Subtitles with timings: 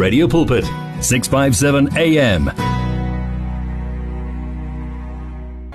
[0.00, 0.64] Radio Pulpit,
[1.04, 2.48] 657 AM.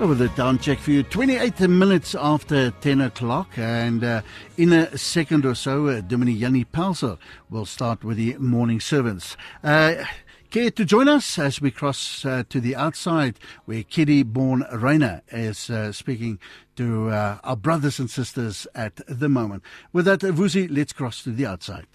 [0.00, 4.22] Over the down check for you, 28 minutes after 10 o'clock, and uh,
[4.56, 7.18] in a second or so, uh, Dominic Jannie Pelser
[7.50, 9.36] will start with the morning servants.
[9.62, 10.04] Uh,
[10.50, 15.22] care to join us as we cross uh, to the outside where Kitty Born Rainer
[15.28, 16.40] is uh, speaking
[16.74, 19.62] to uh, our brothers and sisters at the moment.
[19.92, 21.86] With that, Vusi, let's cross to the outside.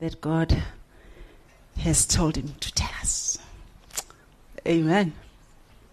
[0.00, 0.62] That God
[1.78, 3.38] has told him to tell us.
[4.66, 5.12] Amen.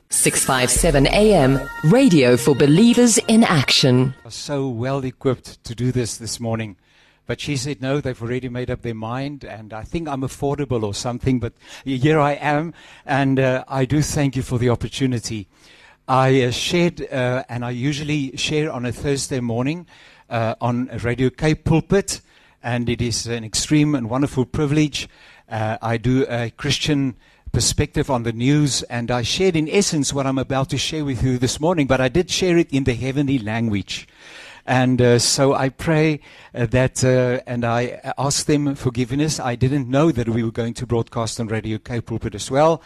[0.09, 4.13] 657 AM, radio for believers in action.
[4.29, 6.77] So well equipped to do this this morning.
[7.25, 10.83] But she said, no, they've already made up their mind, and I think I'm affordable
[10.83, 11.51] or something, but
[11.83, 12.73] here I am,
[13.05, 15.47] and uh, I do thank you for the opportunity.
[16.07, 19.87] I uh, shared, uh, and I usually share on a Thursday morning
[20.29, 22.21] uh, on Radio Cape Pulpit,
[22.63, 25.09] and it is an extreme and wonderful privilege.
[25.49, 27.15] Uh, I do a Christian
[27.53, 31.23] perspective on the news, and I shared in essence what I'm about to share with
[31.23, 34.07] you this morning, but I did share it in the heavenly language.
[34.65, 36.19] And uh, so I pray
[36.53, 39.39] uh, that, uh, and I ask them forgiveness.
[39.39, 42.81] I didn't know that we were going to broadcast on Radio Cape Pulpit as well,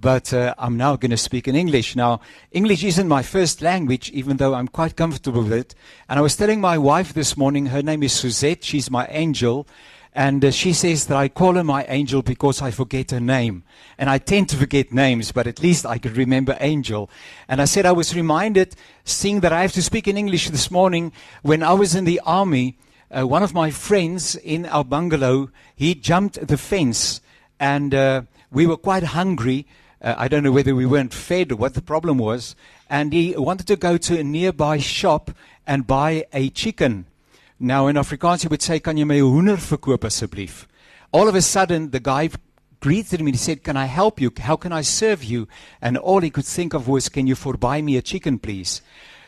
[0.00, 1.96] but uh, I'm now going to speak in English.
[1.96, 2.20] Now,
[2.50, 5.74] English isn't my first language, even though I'm quite comfortable with it.
[6.08, 9.68] And I was telling my wife this morning, her name is Suzette, she's my angel.
[10.16, 13.64] And uh, she says that I call her my angel because I forget her name.
[13.98, 17.10] And I tend to forget names, but at least I could remember angel.
[17.48, 20.70] And I said I was reminded, seeing that I have to speak in English this
[20.70, 22.78] morning, when I was in the army,
[23.14, 27.20] uh, one of my friends in our bungalow, he jumped the fence.
[27.60, 29.66] And uh, we were quite hungry.
[30.00, 32.56] Uh, I don't know whether we weren't fed or what the problem was.
[32.88, 35.30] And he wanted to go to a nearby shop
[35.66, 37.04] and buy a chicken.
[37.58, 40.66] Nou in Afrikaans jy moet sê kan jy my hoender verkoop asseblief.
[41.10, 42.28] All of a sudden the guy
[42.80, 44.30] greeted me and he said, "Can I help you?
[44.38, 45.48] How can I serve you?"
[45.80, 48.82] And all he could think of was, "Can you for buy me a chicken, please?"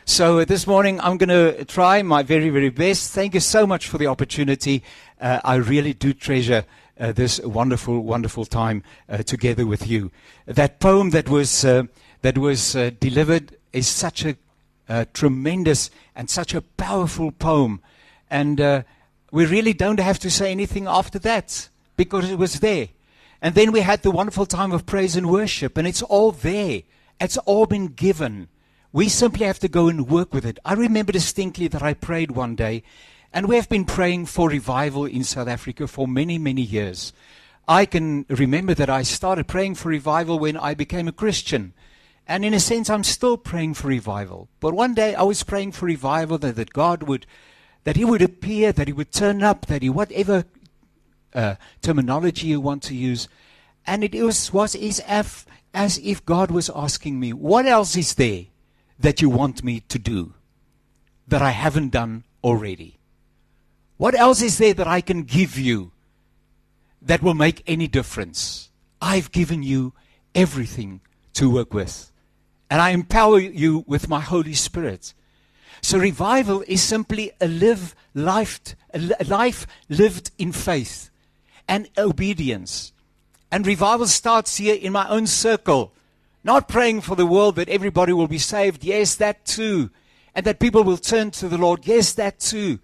[0.05, 3.11] So uh, this morning I'm going to try my very very best.
[3.13, 4.83] Thank you so much for the opportunity.
[5.19, 6.65] Uh, I really do treasure
[6.99, 10.11] uh, this wonderful wonderful time uh, together with you.
[10.45, 11.83] That poem that was uh,
[12.21, 14.35] that was uh, delivered is such a
[15.13, 17.81] tremendous and such a powerful poem.
[18.29, 18.83] And uh,
[19.31, 22.89] we really don't have to say anything after that because it was there.
[23.41, 26.81] And then we had the wonderful time of praise and worship, and it's all there.
[27.21, 28.49] It's all been given.
[28.91, 30.59] We simply have to go and work with it.
[30.65, 32.83] I remember distinctly that I prayed one day,
[33.31, 37.13] and we have been praying for revival in South Africa for many, many years.
[37.67, 41.73] I can remember that I started praying for revival when I became a Christian.
[42.27, 44.49] And in a sense, I'm still praying for revival.
[44.59, 47.27] But one day I was praying for revival that, that God would
[47.89, 50.45] that he would appear, that he would turn up, that he, whatever
[51.33, 53.27] uh, terminology you want to use.
[53.87, 58.13] And it was, was as, if, as if God was asking me, What else is
[58.13, 58.45] there
[58.99, 60.35] that you want me to do
[61.27, 62.99] that I haven't done already?
[63.97, 65.91] What else is there that I can give you
[67.01, 68.69] that will make any difference?
[69.01, 69.93] I've given you
[70.35, 71.01] everything
[71.33, 72.11] to work with.
[72.69, 75.15] And I empower you with my Holy Spirit.
[75.81, 81.09] So revival is simply a live life, a life lived in faith
[81.67, 82.93] and obedience.
[83.51, 85.93] And revival starts here in my own circle.
[86.43, 88.83] Not praying for the world that everybody will be saved.
[88.83, 89.89] Yes, that too.
[90.35, 91.85] And that people will turn to the Lord.
[91.85, 92.79] Yes, that too.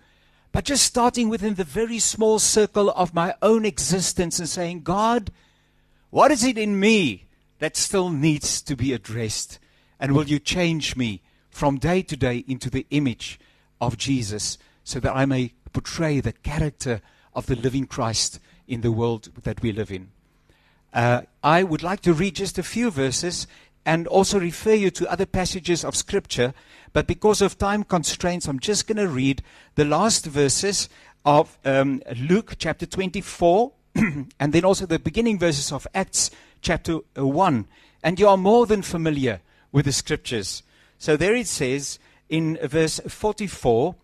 [0.52, 5.32] But just starting within the very small circle of my own existence and saying, God,
[6.10, 7.26] what is it in me
[7.60, 9.60] that still needs to be addressed?
[10.00, 11.22] And will you change me?
[11.56, 13.40] From day to day into the image
[13.80, 17.00] of Jesus so that I may portray the character
[17.34, 20.10] of the living Christ in the world that we live in.
[20.94, 23.48] Uh, I would like to read just a few verses
[23.86, 26.54] and also refer you to other passages of Scripture,
[26.92, 29.42] but because of time constraints, I'm just going to read
[29.76, 30.90] the last verses
[31.24, 36.32] of um, Luke chapter 24 and then also the beginning verses of Acts
[36.62, 37.66] chapter 1.
[38.04, 39.40] And you are more than familiar
[39.72, 40.62] with the Scriptures.
[40.98, 42.00] So there it says
[42.30, 43.96] in verse 44,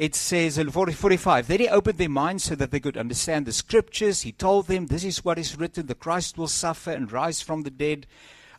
[0.00, 3.44] it says uh, in 45, then he opened their minds so that they could understand
[3.44, 4.22] the scriptures.
[4.22, 7.64] He told them, This is what is written the Christ will suffer and rise from
[7.64, 8.06] the dead.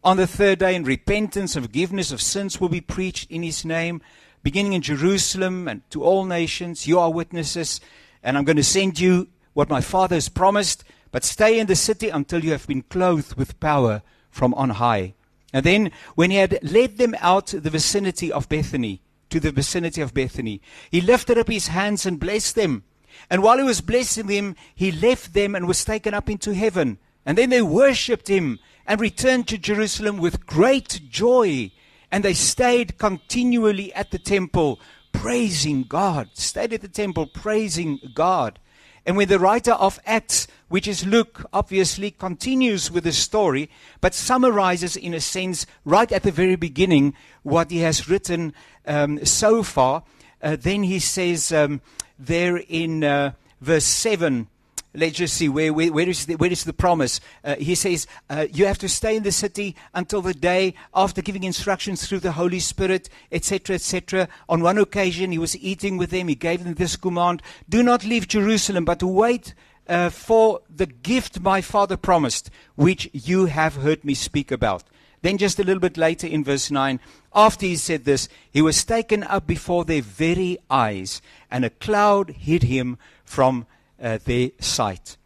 [0.03, 3.65] On the third day, and repentance and forgiveness of sins will be preached in his
[3.65, 4.01] name,
[4.43, 6.87] beginning in Jerusalem and to all nations.
[6.87, 7.81] You are witnesses,
[8.21, 11.75] and I'm going to send you what my Father has promised, but stay in the
[11.75, 15.15] city until you have been clothed with power from on high.
[15.53, 19.51] And then, when he had led them out to the vicinity of Bethany, to the
[19.51, 22.83] vicinity of Bethany, he lifted up his hands and blessed them.
[23.29, 26.97] And while he was blessing them, he left them and was taken up into heaven.
[27.25, 31.71] And then they worshipped him and returned to Jerusalem with great joy.
[32.11, 34.79] And they stayed continually at the temple,
[35.11, 36.29] praising God.
[36.33, 38.59] Stayed at the temple, praising God.
[39.05, 43.69] And when the writer of Acts, which is Luke, obviously continues with the story,
[43.99, 48.53] but summarizes in a sense right at the very beginning what he has written
[48.85, 50.03] um, so far,
[50.43, 51.81] uh, then he says um,
[52.19, 54.47] there in uh, verse 7
[54.93, 57.19] let's just see where, where, where, is, the, where is the promise.
[57.43, 61.21] Uh, he says, uh, You have to stay in the city until the day after
[61.21, 64.27] giving instructions through the Holy Spirit, etc., etc.
[64.49, 66.27] On one occasion, he was eating with them.
[66.27, 69.53] He gave them this command Do not leave Jerusalem, but wait.
[69.87, 74.83] Uh, for the gift my father promised, which you have heard me speak about.
[75.21, 76.99] Then, just a little bit later in verse 9,
[77.33, 82.29] after he said this, he was taken up before their very eyes, and a cloud
[82.31, 83.65] hid him from
[84.01, 85.17] uh, their sight.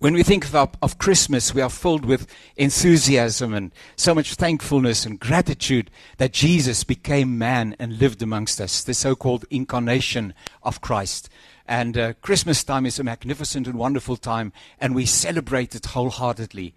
[0.00, 2.26] When we think of, of Christmas, we are filled with
[2.56, 8.82] enthusiasm and so much thankfulness and gratitude that Jesus became man and lived amongst us,
[8.82, 10.32] the so called incarnation
[10.62, 11.28] of Christ.
[11.66, 16.72] And uh, Christmas time is a magnificent and wonderful time, and we celebrate it wholeheartedly.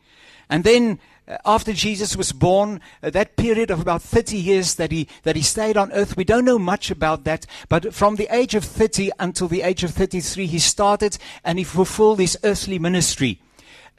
[0.50, 1.00] And then
[1.46, 5.42] after Jesus was born, uh, that period of about 30 years that he, that he
[5.42, 7.46] stayed on earth, we don't know much about that.
[7.70, 11.64] But from the age of 30 until the age of 33, he started and he
[11.64, 13.40] fulfilled his earthly ministry.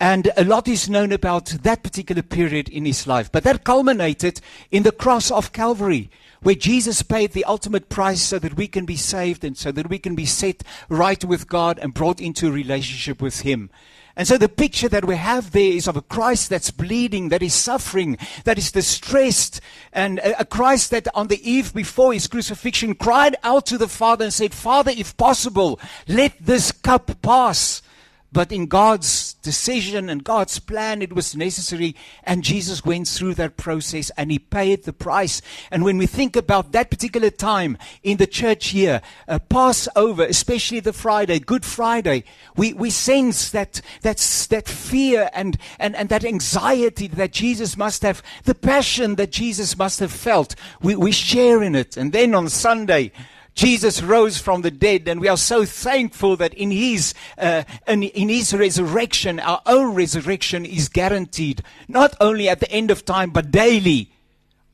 [0.00, 3.30] And a lot is known about that particular period in his life.
[3.30, 4.40] But that culminated
[4.70, 6.10] in the cross of Calvary,
[6.42, 9.88] where Jesus paid the ultimate price so that we can be saved and so that
[9.88, 13.70] we can be set right with God and brought into relationship with Him.
[14.16, 17.42] And so the picture that we have there is of a Christ that's bleeding, that
[17.42, 19.60] is suffering, that is distressed,
[19.92, 24.26] and a, Christ that on the eve before his crucifixion cried out to the Father
[24.26, 27.82] and said, Father, if possible, let this cup pass.
[28.30, 31.94] But in God's decision and God's plan, it was necessary.
[32.24, 35.40] And Jesus went through that process and he paid the price.
[35.70, 40.80] And when we think about that particular time in the church year, uh, Passover, especially
[40.80, 42.24] the Friday, Good Friday,
[42.56, 48.02] we, we sense that, that's, that fear and, and, and that anxiety that Jesus must
[48.02, 50.56] have, the passion that Jesus must have felt.
[50.82, 51.96] We, we share in it.
[51.96, 53.12] And then on Sunday,
[53.54, 58.02] Jesus rose from the dead, and we are so thankful that in His uh, in,
[58.02, 63.30] in His resurrection, our own resurrection is guaranteed, not only at the end of time,
[63.30, 64.10] but daily.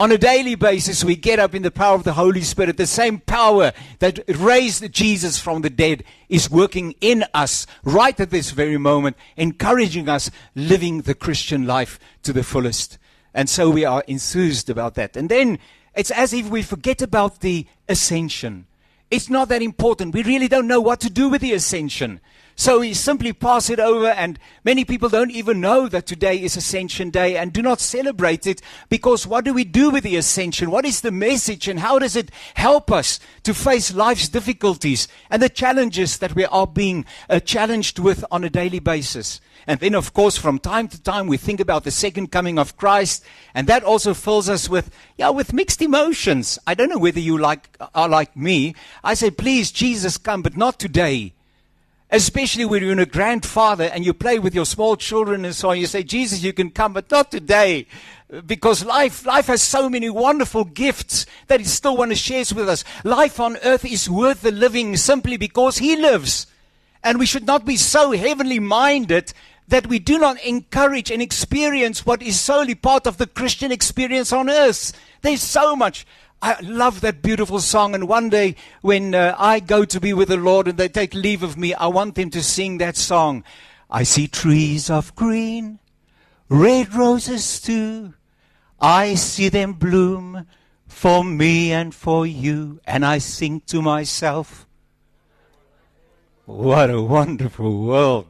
[0.00, 2.78] On a daily basis, we get up in the power of the Holy Spirit.
[2.78, 8.30] The same power that raised Jesus from the dead is working in us right at
[8.30, 12.96] this very moment, encouraging us living the Christian life to the fullest.
[13.34, 15.18] And so we are enthused about that.
[15.18, 15.58] And then
[15.94, 18.66] it's as if we forget about the ascension.
[19.10, 20.14] It's not that important.
[20.14, 22.20] We really don't know what to do with the ascension.
[22.54, 26.56] So we simply pass it over, and many people don't even know that today is
[26.56, 28.60] Ascension Day and do not celebrate it
[28.90, 30.70] because what do we do with the ascension?
[30.70, 35.42] What is the message, and how does it help us to face life's difficulties and
[35.42, 39.40] the challenges that we are being uh, challenged with on a daily basis?
[39.70, 42.76] And then, of course, from time to time, we think about the second coming of
[42.76, 43.24] Christ,
[43.54, 46.58] and that also fills us with, yeah, with mixed emotions.
[46.66, 48.74] I don't know whether you like, are like me.
[49.04, 51.34] I say, please, Jesus, come, but not today.
[52.10, 55.70] Especially when you're in a grandfather and you play with your small children and so
[55.70, 55.78] on.
[55.78, 57.86] You say, Jesus, you can come, but not today.
[58.44, 62.68] Because life, life has so many wonderful gifts that He still wants to share with
[62.68, 62.82] us.
[63.04, 66.48] Life on earth is worth the living simply because He lives.
[67.04, 69.32] And we should not be so heavenly minded
[69.70, 74.32] that we do not encourage and experience what is solely part of the Christian experience
[74.32, 74.92] on earth.
[75.22, 76.06] There's so much.
[76.42, 77.94] I love that beautiful song.
[77.94, 81.14] And one day when uh, I go to be with the Lord and they take
[81.14, 83.44] leave of me, I want them to sing that song.
[83.88, 85.78] I see trees of green,
[86.48, 88.14] red roses too.
[88.80, 90.46] I see them bloom
[90.88, 92.80] for me and for you.
[92.86, 94.66] And I sing to myself,
[96.46, 98.26] what a wonderful world.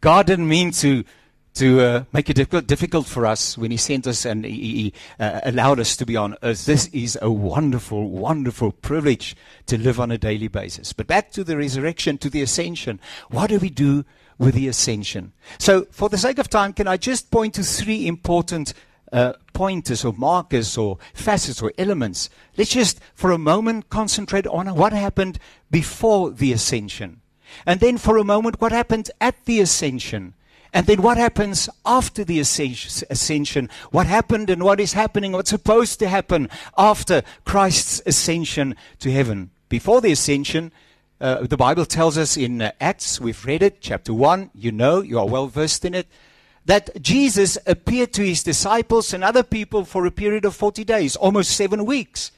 [0.00, 1.04] God didn't mean to
[1.52, 4.94] to uh, make it difficult, difficult, for us when He sent us and He, he
[5.18, 6.64] uh, allowed us to be on earth.
[6.64, 10.92] This is a wonderful, wonderful privilege to live on a daily basis.
[10.92, 13.00] But back to the resurrection, to the ascension.
[13.30, 14.04] What do we do
[14.38, 15.32] with the ascension?
[15.58, 18.72] So, for the sake of time, can I just point to three important
[19.12, 22.30] uh, pointers or markers or facets or elements?
[22.56, 25.38] Let's just, for a moment, concentrate on what happened
[25.70, 27.20] before the ascension.
[27.66, 30.34] And then for a moment, what happened at the ascension?
[30.72, 33.70] And then what happens after the ascension?
[33.90, 39.50] What happened and what is happening, what's supposed to happen after Christ's ascension to heaven?
[39.68, 40.70] Before the ascension,
[41.20, 45.02] uh, the Bible tells us in uh, Acts, we've read it, chapter 1, you know,
[45.02, 46.06] you are well versed in it,
[46.66, 51.16] that Jesus appeared to his disciples and other people for a period of 40 days,
[51.16, 52.30] almost seven weeks.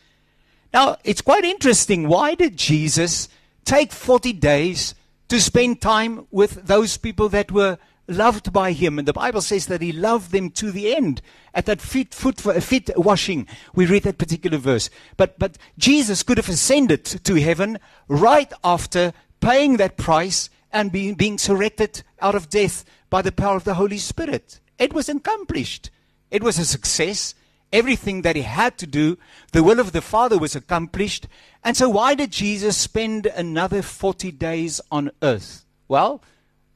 [0.72, 2.08] Now, it's quite interesting.
[2.08, 3.28] Why did Jesus
[3.64, 4.94] take 40 days
[5.32, 8.98] to spend time with those people that were loved by him?
[8.98, 11.22] And the Bible says that he loved them to the end.
[11.54, 14.90] At that feet, foot, feet washing, we read that particular verse.
[15.16, 21.14] But, but Jesus could have ascended to heaven right after paying that price and being,
[21.14, 24.60] being resurrected out of death by the power of the Holy Spirit.
[24.78, 25.88] It was accomplished.
[26.30, 27.34] It was a success.
[27.72, 29.16] Everything that he had to do,
[29.52, 31.26] the will of the Father was accomplished.
[31.64, 35.64] And so, why did Jesus spend another 40 days on earth?
[35.88, 36.22] Well,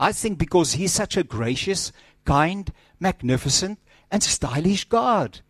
[0.01, 1.93] I think because he's such a gracious,
[2.25, 3.79] kind, magnificent,
[4.11, 5.41] and stylish God.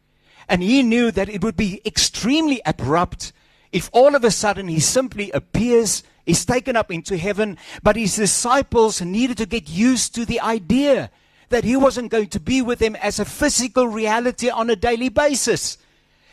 [0.48, 3.32] And he knew that it would be extremely abrupt
[3.72, 8.16] if all of a sudden he simply appears is taken up into heaven, but his
[8.16, 11.10] disciples needed to get used to the idea
[11.48, 15.08] that he wasn't going to be with them as a physical reality on a daily
[15.08, 15.78] basis.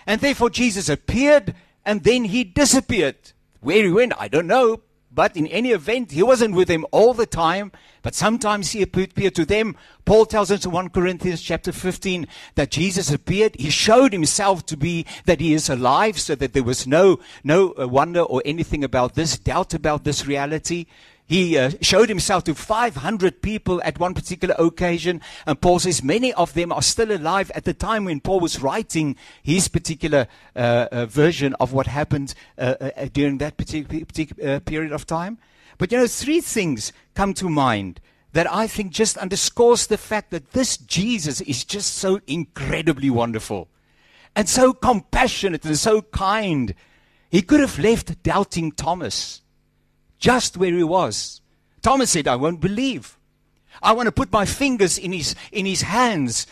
[0.06, 1.56] And therefore Jesus appeared
[1.86, 3.16] and then he disappeared.
[3.62, 4.82] Where he went, I don't know,
[5.14, 9.36] but in any event, he wasn't with them all the time, but sometimes he appeared
[9.36, 9.78] to them.
[10.06, 13.56] Paul tells us in 1 Corinthians chapter 15 that Jesus appeared.
[13.56, 17.74] He showed himself to be that he is alive so that there was no, no
[17.80, 20.88] uh, wonder or anything about this, doubt about this reality.
[21.34, 26.32] He uh, showed himself to 500 people at one particular occasion, and Paul says many
[26.32, 30.90] of them are still alive at the time when Paul was writing his particular uh,
[30.92, 35.40] uh, version of what happened uh, uh, during that particular, particular uh, period of time.
[35.80, 38.00] But you know, three things come to mind
[38.34, 43.70] that I think just underscores the fact that this Jesus is just so incredibly wonderful
[44.36, 46.76] and so compassionate and so kind.
[47.32, 49.42] He could have left doubting Thomas
[50.24, 51.42] just where he was.
[51.82, 53.18] Thomas said, I won't believe.
[53.82, 56.48] I want to put my fingers in his, in his hands,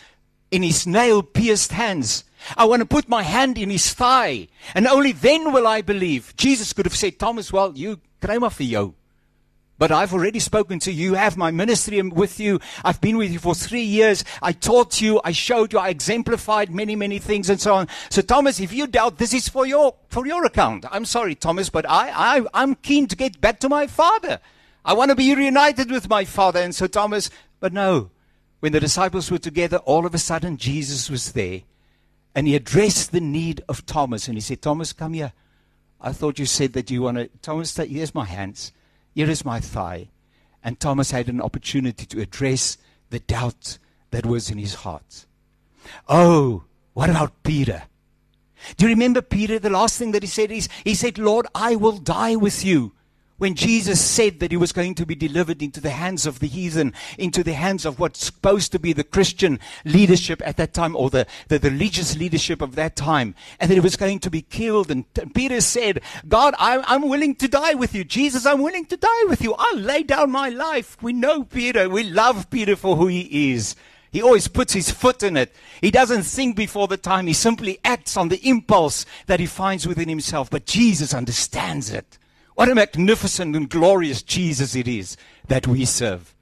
[0.50, 2.24] in his nail pierced hands.
[2.54, 6.36] I want to put my hand in his thigh, and only then will I believe.
[6.36, 8.92] Jesus could have said, Thomas, well, you, kry maar vir.
[9.82, 11.16] But I've already spoken to you.
[11.16, 12.60] I have my ministry with you.
[12.84, 14.24] I've been with you for three years.
[14.40, 15.20] I taught you.
[15.24, 15.80] I showed you.
[15.80, 17.88] I exemplified many, many things and so on.
[18.08, 20.84] So Thomas, if you doubt, this is for your, for your account.
[20.92, 24.38] I'm sorry, Thomas, but I, I, I'm keen to get back to my father.
[24.84, 26.60] I want to be reunited with my father.
[26.60, 28.12] And so Thomas, but no.
[28.60, 31.62] When the disciples were together, all of a sudden Jesus was there
[32.36, 35.32] and he addressed the need of Thomas and he said, Thomas, come here.
[36.00, 38.70] I thought you said that you want to, Thomas, here's my hands.
[39.14, 40.08] Here is my thigh.
[40.64, 42.78] And Thomas had an opportunity to address
[43.10, 43.78] the doubt
[44.10, 45.26] that was in his heart.
[46.08, 47.84] Oh, what about Peter?
[48.76, 49.58] Do you remember Peter?
[49.58, 52.92] The last thing that he said is, he said, Lord, I will die with you
[53.42, 56.46] when Jesus said that he was going to be delivered into the hands of the
[56.46, 60.94] heathen, into the hands of what's supposed to be the Christian leadership at that time,
[60.94, 64.42] or the, the, religious leadership of that time, and that he was going to be
[64.42, 64.92] killed.
[64.92, 68.04] And, Peter said, God, I, I'm willing to die with you.
[68.04, 69.56] Jesus, I'm willing to die with you.
[69.58, 70.96] I'll lay down my life.
[71.02, 71.88] We know Peter.
[71.88, 73.74] We love Peter for who he is.
[74.12, 75.52] He always puts his foot in it.
[75.80, 77.26] He doesn't think before the time.
[77.26, 80.48] He simply acts on the impulse that he finds within himself.
[80.48, 82.18] But Jesus understands it.
[82.54, 85.16] What a magnificent and glorious Jesus it is
[85.48, 86.34] that we serve.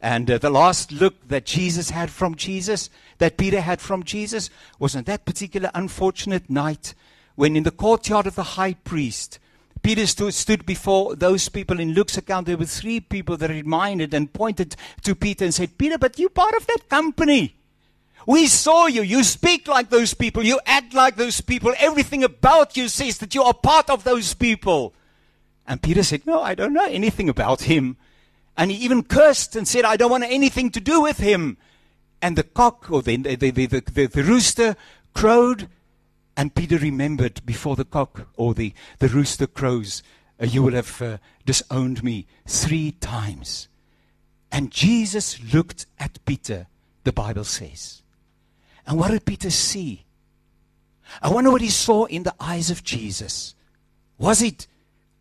[0.00, 2.88] And uh, the last look that Jesus had from Jesus,
[3.18, 4.48] that Peter had from Jesus,
[4.78, 6.94] was on that particular unfortunate night
[7.34, 9.38] when in the courtyard of the high priest,
[9.82, 11.80] Peter stood, stood before those people.
[11.80, 15.78] In Luke's account, there were three people that reminded and pointed to Peter and said,
[15.78, 17.54] Peter, but you're part of that company.
[18.26, 19.02] We saw you.
[19.02, 20.42] You speak like those people.
[20.42, 21.72] You act like those people.
[21.78, 24.92] Everything about you says that you are part of those people.
[25.70, 27.96] And Peter said, No, I don't know anything about him.
[28.56, 31.58] And he even cursed and said, I don't want anything to do with him.
[32.20, 34.74] And the cock or the, the, the, the, the rooster
[35.14, 35.68] crowed.
[36.36, 40.02] And Peter remembered before the cock or the, the rooster crows,
[40.42, 43.68] uh, you will have uh, disowned me three times.
[44.50, 46.66] And Jesus looked at Peter,
[47.04, 48.02] the Bible says.
[48.88, 50.04] And what did Peter see?
[51.22, 53.54] I wonder what he saw in the eyes of Jesus.
[54.18, 54.66] Was it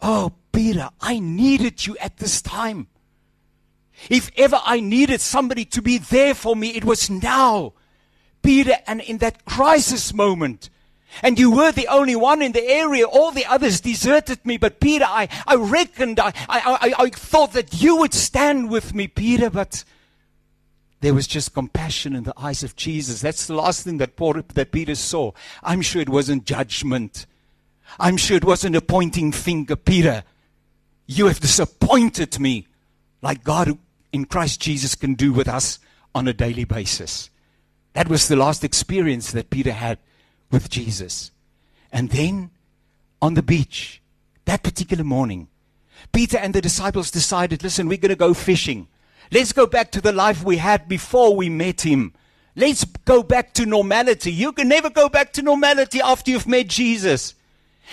[0.02, 2.88] Oh, Peter, I needed you at this time.
[4.10, 7.74] If ever I needed somebody to be there for me, it was now.
[8.42, 10.70] Peter, and in that crisis moment,
[11.22, 13.06] and you were the only one in the area.
[13.06, 14.58] All the others deserted me.
[14.58, 18.94] But Peter, I, I reckoned, I, I, I, I thought that you would stand with
[18.94, 19.50] me, Peter.
[19.50, 19.84] But
[21.02, 23.22] there was just compassion in the eyes of Jesus.
[23.22, 25.32] That's the last thing that, Paul, that Peter saw.
[25.64, 27.26] I'm sure it wasn't judgment.
[27.98, 30.24] I'm sure it wasn't a pointing finger, Peter.
[31.08, 32.68] You have disappointed me,
[33.22, 33.78] like God
[34.12, 35.80] in Christ Jesus can do with us
[36.14, 37.30] on a daily basis.
[37.94, 39.98] That was the last experience that Peter had
[40.52, 41.32] with Jesus.
[41.92, 42.52] And then
[43.22, 44.02] on the beach,
[44.46, 45.48] that particular morning,
[46.12, 48.88] Peter and the disciples decided listen, we're going to go fishing.
[49.32, 52.14] Let's go back to the life we had before we met him.
[52.56, 54.32] Let's go back to normality.
[54.32, 57.36] You can never go back to normality after you've met Jesus.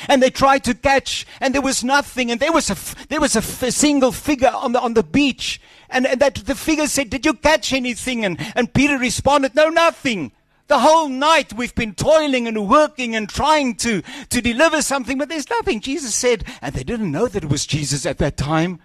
[0.09, 2.31] And they tried to catch, and there was nothing.
[2.31, 2.77] And there was a
[3.09, 5.61] there was a, f- single figure on the on the beach,
[5.91, 9.69] and, and that the figure said, "Did you catch anything?" And and Peter responded, "No,
[9.69, 10.33] nothing."
[10.69, 15.29] The whole night we've been toiling and working and trying to, to deliver something, but
[15.29, 15.81] there's nothing.
[15.81, 18.81] Jesus said, and they didn't know that it was Jesus at that time.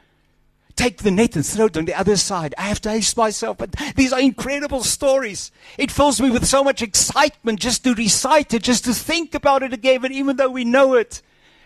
[0.81, 2.55] Take the net and throw it on the other side.
[2.57, 5.51] I have to haste myself, but these are incredible stories.
[5.77, 9.61] It fills me with so much excitement just to recite it, just to think about
[9.61, 11.21] it again, even though we know it.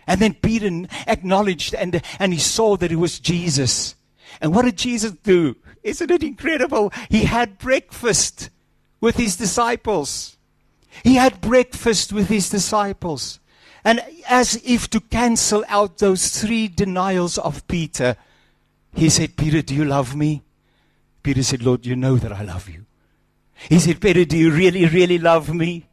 [0.06, 3.96] And then Peter acknowledged and, and he saw that it was Jesus.
[4.42, 5.56] And what did Jesus do?
[5.82, 6.92] Isn't it incredible?
[7.10, 8.50] He had breakfast
[9.00, 10.36] with his disciples.
[11.06, 13.40] He had breakfast with his disciples.
[13.86, 18.18] And as if to cancel out those three denials of Peter,
[18.96, 20.44] he said, Peter, do you love me?
[21.22, 22.86] Peter said, Lord, you know that I love you.
[23.70, 25.88] He said, Peter, do you really, really love me?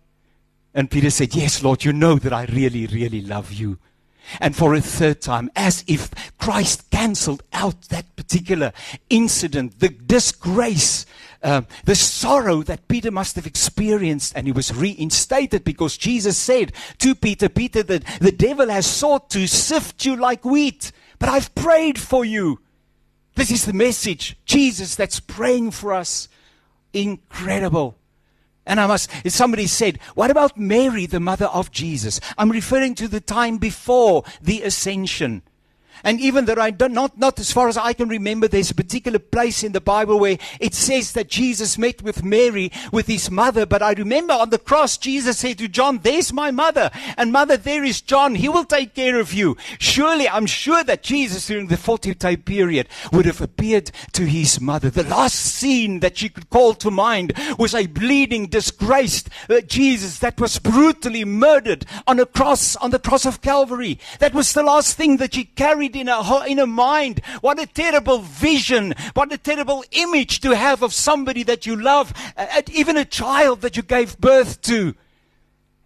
[0.75, 3.78] And Peter said, Yes, Lord, you know that I really, really love you.
[4.40, 8.73] And for a third time, as if Christ cancelled out that particular
[9.11, 11.04] incident, the disgrace,
[11.42, 16.73] uh, the sorrow that Peter must have experienced, and he was reinstated because Jesus said
[16.99, 21.54] to Peter, Peter, that the devil has sought to sift you like wheat, but I've
[21.54, 22.61] prayed for you.
[23.34, 24.36] This is the message.
[24.44, 26.28] Jesus that's praying for us.
[26.92, 27.96] Incredible.
[28.64, 32.20] And I must, somebody said, what about Mary, the mother of Jesus?
[32.38, 35.42] I'm referring to the time before the ascension.
[36.04, 38.75] And even that I don't, not, not as far as I can remember, there's a
[38.75, 43.30] particular place in the Bible where it says that Jesus met with Mary, with his
[43.30, 43.66] mother.
[43.66, 46.90] But I remember on the cross, Jesus said to John, there's my mother.
[47.17, 48.34] And mother, there is John.
[48.34, 49.56] He will take care of you.
[49.78, 54.60] Surely, I'm sure that Jesus during the 40 day period would have appeared to his
[54.60, 54.90] mother.
[54.90, 60.19] The last scene that she could call to mind was a bleeding, disgraced uh, Jesus
[60.21, 63.99] that was brutally murdered on a cross, on the cross of Calvary.
[64.19, 65.45] That was the last thing that she
[65.86, 67.21] in a, in a mind.
[67.40, 68.95] What a terrible vision.
[69.14, 73.60] What a terrible image to have of somebody that you love, uh, even a child
[73.62, 74.95] that you gave birth to.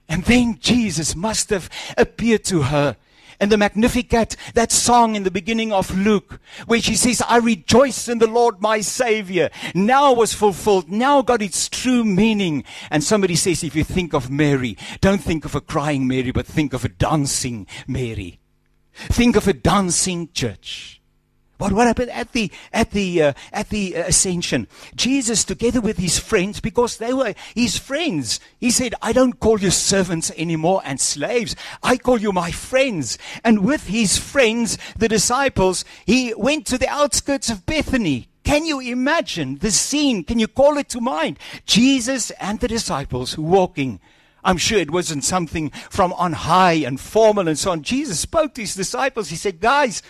[0.09, 2.97] And then Jesus must have appeared to her.
[3.39, 8.09] And the Magnificat, that song in the beginning of Luke, where she says, I rejoice
[8.09, 12.65] in the Lord my Savior, now was fulfilled, now got its true meaning.
[12.91, 16.47] And somebody says, if you think of Mary, don't think of a crying Mary, but
[16.47, 18.39] think of a dancing Mary.
[18.97, 21.01] Think of a dancing church.
[21.59, 24.69] What, what happened at the at the uh, at the uh, ascension?
[24.95, 29.59] Jesus, together with his friends, because they were his friends, he said, "I don't call
[29.61, 31.57] you servants anymore and slaves.
[31.83, 36.89] I call you my friends." And with his friends, the disciples, he went to the
[36.89, 38.29] outskirts of Bethany.
[38.45, 40.25] Can you imagine the scene?
[40.25, 41.39] Can you call it to mind?
[41.65, 43.99] Jesus and the disciples walking
[44.47, 47.83] I'm sure it wasn't something from on high and formal and so on.
[47.83, 49.29] Jesus spoke to his disciples.
[49.29, 50.05] He said, Guys,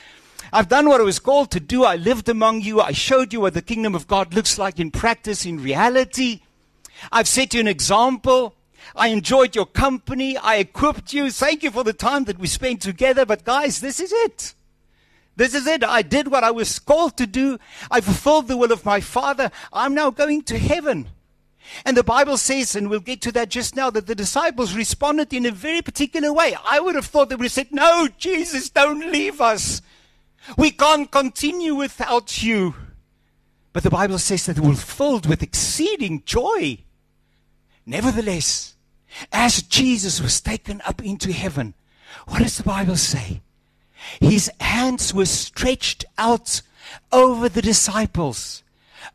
[0.52, 1.84] I've done what I was called to do.
[1.84, 2.82] I lived among you.
[2.82, 6.42] I showed you what the kingdom of God looks like in practice, in reality.
[7.10, 8.54] I've set you an example.
[8.94, 10.36] I enjoyed your company.
[10.36, 11.30] I equipped you.
[11.30, 13.24] Thank you for the time that we spent together.
[13.24, 14.54] But guys, this is it.
[15.34, 15.82] This is it.
[15.82, 17.58] I did what I was called to do.
[17.90, 19.50] I fulfilled the will of my Father.
[19.72, 21.08] I'm now going to heaven.
[21.84, 25.32] And the Bible says, and we'll get to that just now, that the disciples responded
[25.32, 26.56] in a very particular way.
[26.64, 29.82] I would have thought they would have said, No, Jesus, don't leave us.
[30.56, 32.74] We can't continue without you.
[33.72, 36.78] But the Bible says that they were filled with exceeding joy.
[37.84, 38.74] Nevertheless,
[39.32, 41.74] as Jesus was taken up into heaven,
[42.26, 43.42] what does the Bible say?
[44.20, 46.62] His hands were stretched out
[47.12, 48.62] over the disciples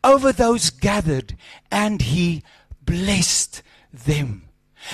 [0.04, 1.36] over those gathered,
[1.70, 2.42] and he
[2.84, 3.62] blessed
[3.92, 4.48] them.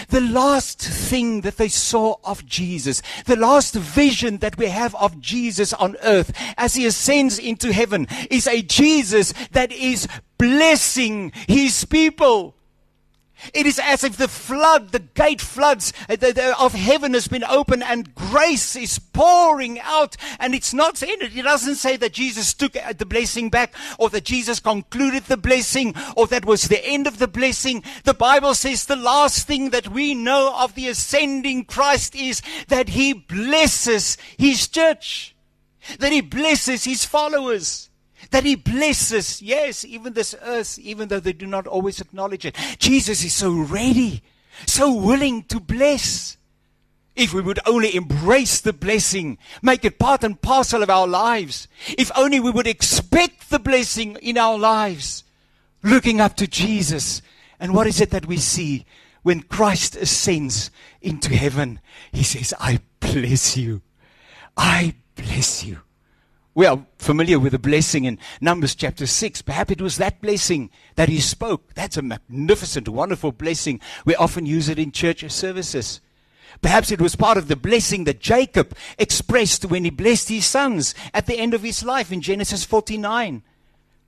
[0.08, 5.20] The last thing that they saw of Jesus, the last vision that we have of
[5.20, 11.84] Jesus on earth as he ascends into heaven is a Jesus that is blessing his
[11.86, 12.54] people.
[13.54, 17.82] It is as if the flood, the gate floods uh, of heaven has been opened
[17.82, 20.16] and grace is pouring out.
[20.38, 21.36] And it's not in it.
[21.36, 25.36] It doesn't say that Jesus took uh, the blessing back or that Jesus concluded the
[25.36, 27.82] blessing or that was the end of the blessing.
[28.04, 32.90] The Bible says the last thing that we know of the ascending Christ is that
[32.90, 35.34] he blesses his church.
[35.98, 37.87] that He blesses His followers.
[38.30, 42.56] That He blesses, yes, even this earth, even though they do not always acknowledge it.
[42.78, 44.22] Jesus is so ready,
[44.66, 46.36] so willing to bless.
[47.16, 51.66] If we would only embrace the blessing, make it part and parcel of our lives.
[51.98, 55.24] If only we would expect the blessing in our lives.
[55.82, 57.20] Looking up to Jesus.
[57.58, 58.86] And what is it that we see
[59.22, 61.80] when Christ ascends into heaven?
[62.12, 63.82] He says, I bless you.
[64.56, 65.80] I bless you.
[66.58, 69.42] We are familiar with the blessing in Numbers chapter 6.
[69.42, 71.72] Perhaps it was that blessing that he spoke.
[71.74, 73.78] That's a magnificent, wonderful blessing.
[74.04, 76.00] We often use it in church services.
[76.60, 80.96] Perhaps it was part of the blessing that Jacob expressed when he blessed his sons
[81.14, 83.44] at the end of his life in Genesis 49.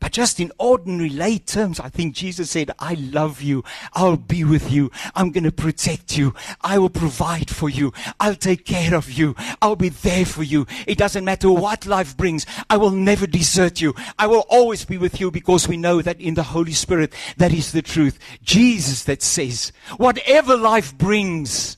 [0.00, 3.62] But just in ordinary lay terms, I think Jesus said, I love you.
[3.92, 4.90] I'll be with you.
[5.14, 6.34] I'm going to protect you.
[6.62, 7.92] I will provide for you.
[8.18, 9.36] I'll take care of you.
[9.60, 10.66] I'll be there for you.
[10.86, 12.46] It doesn't matter what life brings.
[12.70, 13.94] I will never desert you.
[14.18, 17.52] I will always be with you because we know that in the Holy Spirit, that
[17.52, 18.18] is the truth.
[18.42, 21.76] Jesus that says, whatever life brings,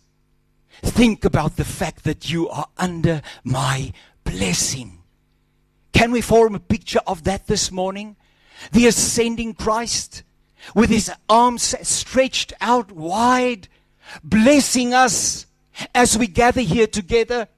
[0.82, 5.01] think about the fact that you are under my blessing.
[5.92, 8.16] Can we form a picture of that this morning?
[8.72, 10.22] The ascending Christ
[10.74, 13.68] with his arms stretched out wide,
[14.22, 15.46] blessing us
[15.94, 17.48] as we gather here together,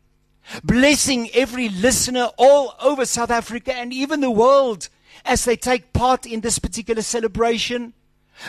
[0.63, 4.89] blessing every listener all over South Africa and even the world
[5.25, 7.95] as they take part in this particular celebration,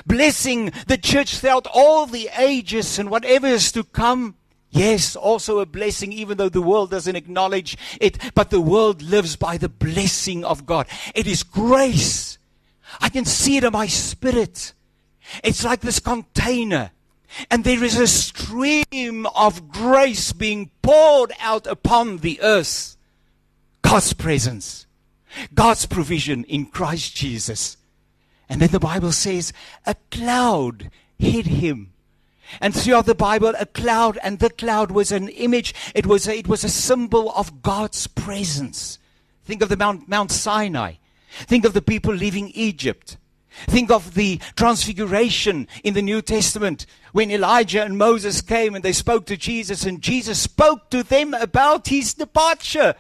[0.06, 4.36] blessing the church throughout all the ages and whatever is to come.
[4.76, 9.38] Yes, also a blessing, even though the world doesn't acknowledge it, but the world lives
[9.38, 10.86] by the blessing of God.
[11.16, 12.38] It is grace.
[13.00, 14.74] I can see it in my spirit.
[15.46, 16.92] It's like this container,
[17.50, 22.98] and there is a stream of grace being poured out upon the earth.
[23.82, 24.88] God's presence,
[25.54, 27.78] God's provision in Christ Jesus.
[28.50, 29.54] And then the Bible says,
[29.86, 31.94] a cloud hid him
[32.62, 35.74] and throughout the Bible, a cloud, and the cloud was an image.
[35.94, 39.00] It was a, it was a symbol of God's presence.
[39.44, 40.94] Think of the Mount, Mount Sinai.
[41.32, 43.18] Think of the people leaving Egypt.
[43.68, 48.92] Think of the transfiguration in the New Testament when Elijah and Moses came and they
[48.92, 52.96] spoke to Jesus, and Jesus spoke to them about his departure.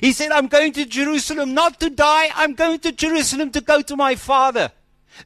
[0.00, 3.82] He said, I'm going to Jerusalem not to die, I'm going to Jerusalem to go
[3.82, 4.72] to my Father.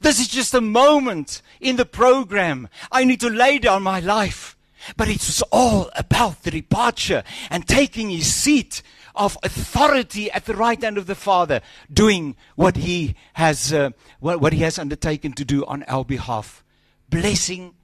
[0.00, 2.68] This is just a moment in the program.
[2.90, 4.56] I need to lay down my life.
[4.96, 8.82] But it was all about the departure and taking his seat
[9.14, 11.60] of authority at the right hand of the Father,
[11.92, 16.64] doing what he has, uh, what, what he has undertaken to do on our behalf.
[17.08, 17.74] Blessing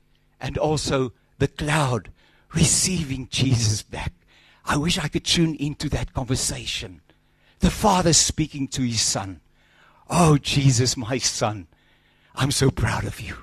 [0.41, 2.11] and also the cloud
[2.55, 4.13] receiving Jesus back.
[4.65, 7.01] I wish I could tune into that conversation.
[7.61, 9.41] The Father speaking to his Son.
[10.09, 11.69] Oh, Jesus, my Son,
[12.35, 13.37] I'm so proud of you.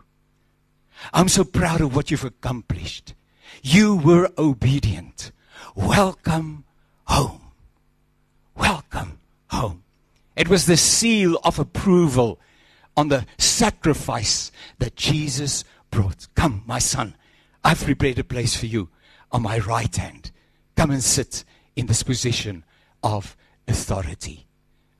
[1.14, 3.14] I'm so proud of what you've accomplished.
[3.62, 5.32] You were obedient.
[5.76, 6.66] Welcome
[7.06, 7.52] home.
[8.56, 9.20] Welcome
[9.50, 9.84] home.
[10.36, 12.40] It was the seal of approval
[12.96, 16.28] on the sacrifice that Jesus brought.
[16.36, 17.16] Come, my son,
[17.64, 18.90] I've prepared a place for you
[19.32, 20.32] on my right hand.
[20.76, 21.44] Come and sit
[21.76, 22.64] in this position
[23.04, 24.48] of authority.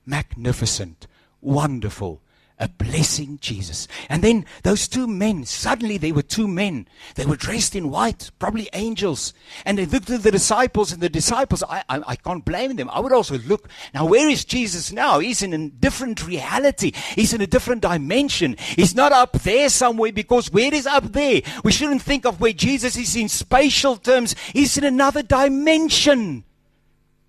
[0.06, 1.06] Magnificent,
[1.40, 2.20] wonderful,
[2.60, 3.86] a blessing Jesus.
[4.08, 6.88] And then those two men, suddenly they were two men.
[7.14, 9.32] They were dressed in white, probably angels.
[9.64, 12.90] And they looked at the disciples, and the disciples, I, I, I, can't blame them.
[12.90, 15.20] I would also look, now where is Jesus now?
[15.20, 16.92] He's in a different reality.
[17.14, 18.56] He's in a different dimension.
[18.58, 21.42] He's not up there somewhere because where is up there?
[21.62, 24.34] We shouldn't think of where Jesus is in spatial terms.
[24.52, 26.44] He's in another dimension.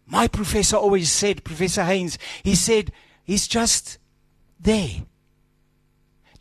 [0.07, 2.91] My professor always said, Professor Haynes, he said,
[3.23, 3.99] he's just
[4.59, 5.03] there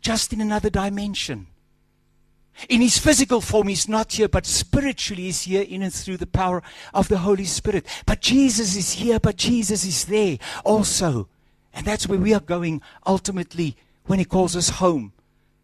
[0.01, 1.47] just in another dimension.
[2.67, 6.27] In his physical form, he's not here, but spiritually, he's here in and through the
[6.27, 6.61] power
[6.93, 7.85] of the Holy Spirit.
[8.05, 11.29] But Jesus is here, but Jesus is there also.
[11.73, 15.13] And that's where we are going ultimately when he calls us home.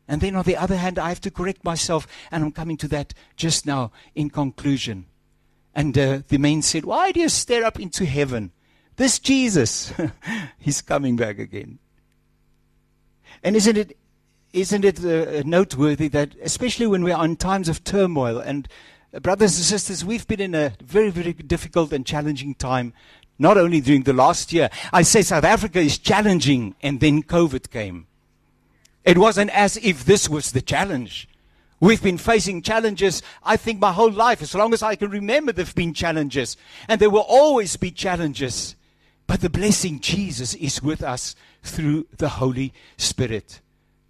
[0.08, 2.88] And then on the other hand, I have to correct myself, and I'm coming to
[2.90, 5.08] that just now in conclusion.
[5.74, 8.52] And uh, the man said, Why do you stare up into heaven?
[8.96, 9.92] This Jesus,
[10.60, 11.80] he's coming back again.
[13.44, 13.98] And isn't it
[14.56, 18.68] isn't it uh, noteworthy that, especially when we are in times of turmoil, and
[19.14, 22.94] uh, brothers and sisters, we've been in a very, very difficult and challenging time,
[23.38, 24.70] not only during the last year.
[24.94, 28.08] I say South Africa is challenging, and then COVID came.
[29.04, 31.28] It wasn't as if this was the challenge.
[31.82, 34.42] We've been facing challenges, I think, my whole life.
[34.42, 36.56] As long as I can remember, there have been challenges.
[36.88, 38.76] And there will always be challenges.
[39.28, 43.60] But the blessing Jesus is with us through the Holy Spirit.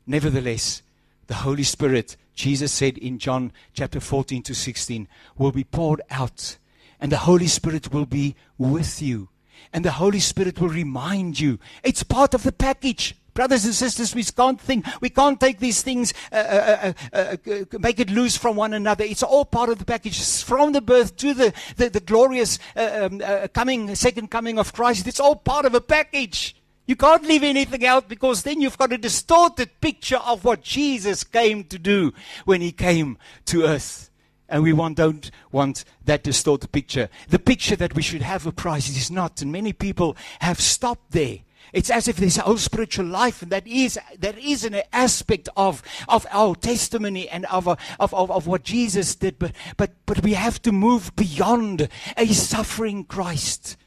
[0.07, 0.81] Nevertheless,
[1.27, 6.57] the Holy Spirit, Jesus said in John chapter 14 to 16, will be poured out,
[6.99, 9.29] and the Holy Spirit will be with you.
[9.73, 11.59] And the Holy Spirit will remind you.
[11.83, 13.15] It's part of the package.
[13.33, 17.51] Brothers and sisters, we can't think, we can't take these things, uh, uh, uh, uh,
[17.51, 19.03] uh make it loose from one another.
[19.03, 20.23] It's all part of the package.
[20.43, 25.07] From the birth to the, the, the glorious uh, um, coming, second coming of Christ,
[25.07, 26.55] it's all part of a package.
[26.87, 31.23] You can't leave anything out because then you've got a distorted picture of what Jesus
[31.23, 32.13] came to do
[32.45, 34.11] when he came to earth.
[34.47, 37.09] And we want, don't want that distorted picture.
[37.29, 41.11] The picture that we should have of Christ is not, and many people have stopped
[41.11, 41.39] there.
[41.73, 45.49] It's as if there's a whole spiritual life, and that is that is an aspect
[45.57, 49.39] of of our testimony and of, of, of, of what Jesus did.
[49.39, 53.77] But but but we have to move beyond a suffering Christ.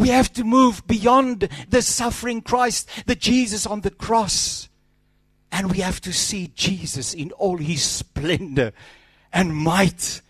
[0.00, 4.70] We have to move beyond the suffering Christ, the Jesus on the cross.
[5.52, 8.72] And we have to see Jesus in all his splendor
[9.30, 10.22] and might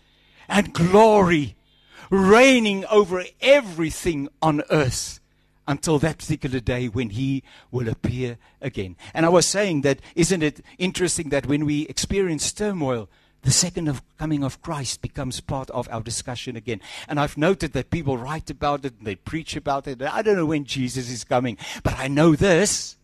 [0.49, 1.55] and glory,
[2.09, 5.21] reigning over everything on earth
[5.65, 8.97] until that particular day when he will appear again.
[9.13, 13.07] And I was saying that, isn't it interesting that when we experience turmoil,
[13.43, 16.79] the second of coming of Christ becomes part of our discussion again.
[17.07, 20.01] And I've noted that people write about it and they preach about it.
[20.01, 22.97] I don't know when Jesus is coming, but I know this.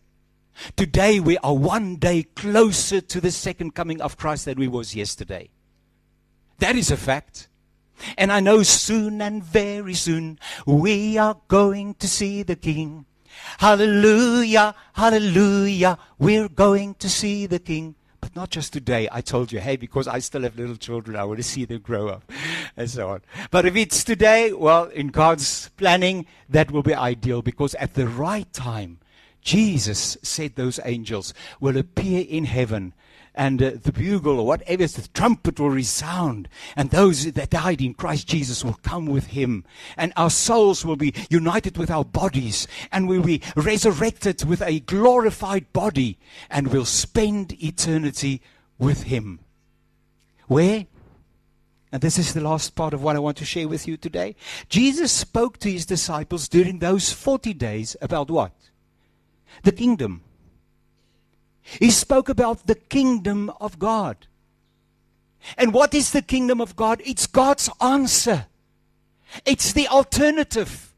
[0.76, 4.94] Today we are one day closer to the second coming of Christ than we was
[4.94, 5.50] yesterday.
[6.58, 7.48] That is a fact.
[8.16, 13.06] And I know soon and very soon we are going to see the King.
[13.58, 17.94] Hallelujah, hallelujah, we're going to see the King.
[18.20, 19.08] But not just today.
[19.10, 21.80] I told you, hey, because I still have little children, I want to see them
[21.80, 22.30] grow up
[22.76, 23.22] and so on.
[23.50, 28.08] But if it's today, well, in God's planning, that will be ideal because at the
[28.08, 28.98] right time,
[29.40, 32.92] Jesus said those angels will appear in heaven
[33.38, 37.80] and uh, the bugle or whatever, is the trumpet will resound, and those that died
[37.80, 39.64] in Christ Jesus will come with him,
[39.96, 44.80] and our souls will be united with our bodies, and we'll be resurrected with a
[44.80, 46.18] glorified body,
[46.50, 48.42] and we'll spend eternity
[48.76, 49.38] with him.
[50.48, 50.86] Where?
[51.92, 54.34] And this is the last part of what I want to share with you today.
[54.68, 58.52] Jesus spoke to his disciples during those 40 days about what?
[59.62, 60.22] The kingdom.
[61.78, 64.26] He spoke about the kingdom of God.
[65.56, 67.02] And what is the kingdom of God?
[67.04, 68.46] It's God's answer.
[69.44, 70.94] It's the alternative.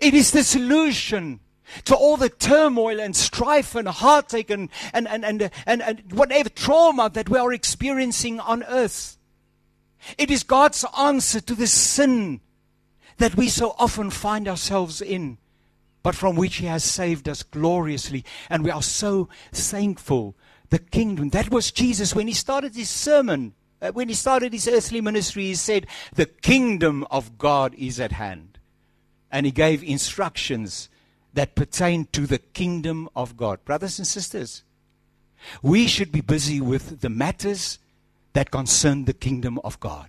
[0.00, 1.40] It is the solution
[1.84, 6.48] to all the turmoil and strife and heartache and, and, and, and, and, and whatever
[6.48, 9.18] trauma that we are experiencing on earth.
[10.16, 12.40] It is God's answer to the sin
[13.18, 15.38] that we so often find ourselves in
[16.02, 18.24] but from which He has saved us gloriously.
[18.48, 20.36] And we are so thankful.
[20.70, 23.54] The kingdom, that was Jesus when He started His sermon.
[23.82, 28.12] Uh, when He started His earthly ministry, He said, The kingdom of God is at
[28.12, 28.58] hand.
[29.30, 30.88] And He gave instructions
[31.34, 33.64] that pertain to the kingdom of God.
[33.64, 34.64] Brothers and sisters,
[35.62, 37.78] we should be busy with the matters
[38.32, 40.08] that concern the kingdom of God.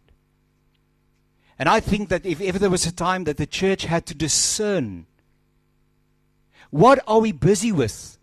[1.58, 4.16] And I think that if ever there was a time that the church had to
[4.16, 5.06] discern
[6.72, 8.18] what are we busy with?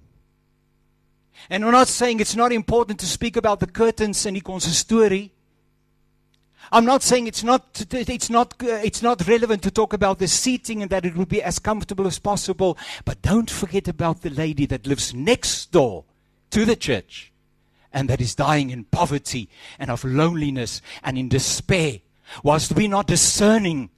[1.51, 5.33] And we're not saying it's not important to speak about the curtains and die story.
[6.71, 10.83] I'm not saying it's not, it's, not, it's not relevant to talk about the seating
[10.83, 12.77] and that it would be as comfortable as possible.
[13.05, 16.05] But don't forget about the lady that lives next door
[16.51, 17.33] to the church
[17.93, 22.01] and that is dying in poverty and of loneliness and in despair.
[22.43, 23.89] Whilst we're not discerning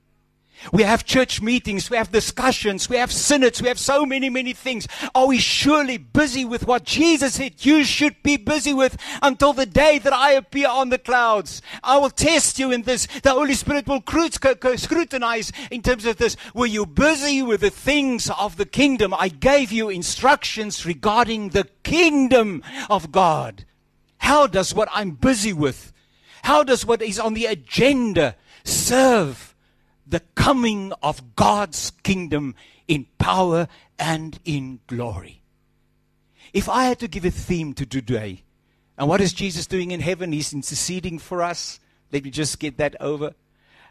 [0.72, 4.52] we have church meetings, we have discussions, we have synods, we have so many, many
[4.52, 4.86] things.
[5.14, 9.66] Are we surely busy with what Jesus said you should be busy with until the
[9.66, 11.62] day that I appear on the clouds?
[11.82, 13.06] I will test you in this.
[13.22, 14.02] The Holy Spirit will
[14.76, 16.36] scrutinize in terms of this.
[16.54, 19.14] Were you busy with the things of the kingdom?
[19.14, 23.64] I gave you instructions regarding the kingdom of God.
[24.18, 25.92] How does what I'm busy with,
[26.42, 29.49] how does what is on the agenda serve?
[30.10, 32.54] The coming of God's kingdom
[32.88, 33.68] in power
[33.98, 35.40] and in glory.
[36.52, 38.42] If I had to give a theme to today,
[38.98, 40.32] and what is Jesus doing in heaven?
[40.32, 41.80] He's interceding for us.
[42.12, 43.32] Let me just get that over.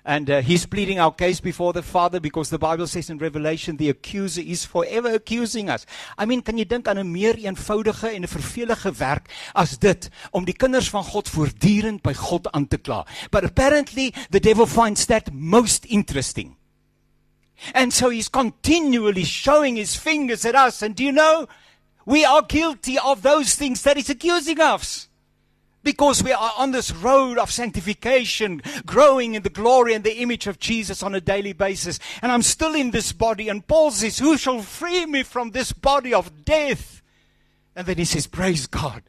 [0.06, 3.78] And uh, he's pleading our case before the Father because the Bible says in Revelation
[3.78, 5.86] the accuser is forever accusing us.
[6.18, 10.10] I mean, kan jy dink aan 'n meer eenvoudige en 'n vervelige werk as dit
[10.32, 13.06] om die kinders van God voortdurend by God aan te kla?
[13.32, 16.56] But apparently the devil finds that most interesting.
[17.74, 20.82] And so he's continually showing his fingers at us.
[20.82, 21.48] And do you know,
[22.06, 25.09] we are guilty of those things that he's accusing us.
[25.90, 30.46] Because we are on this road of sanctification, growing in the glory and the image
[30.46, 31.98] of Jesus on a daily basis.
[32.22, 33.50] And I'm still in this body.
[33.50, 37.02] And Paul says, Who shall free me from this body of death?
[37.76, 39.02] And then he says, Praise God.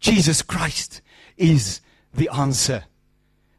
[0.00, 1.02] Jesus Christ
[1.36, 1.80] is
[2.12, 2.82] the answer.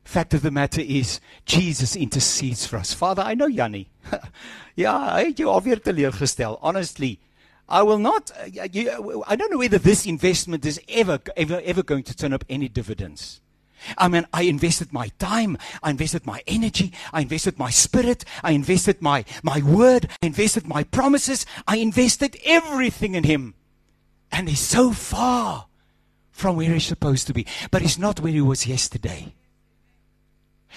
[0.03, 2.93] Fact of the matter is, Jesus intercedes for us.
[2.93, 3.87] Father, I know Jannie.
[4.75, 6.59] ja, hy het jou alweer teleurgestel.
[6.61, 7.21] Honestly,
[7.67, 8.31] I will not.
[8.39, 12.33] Uh, you, I don't know whether this investment is ever, ever, ever going to turn
[12.33, 13.41] up any dividends.
[13.97, 18.51] I mean, I invested my time, I invested my energy, I invested my spirit, I
[18.51, 23.53] invested my, my word, I invested my promises, I invested everything in him.
[24.31, 25.67] And he's so far
[26.31, 27.45] from where he's supposed to be.
[27.69, 29.33] But he's not where he was yesterday.